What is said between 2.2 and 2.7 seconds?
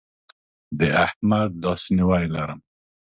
لرم.